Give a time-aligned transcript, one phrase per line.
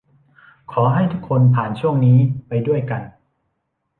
[0.71, 2.17] ขอให้ทุกคนผ่านช่วงนี้
[2.47, 3.01] ไปด้วยกัน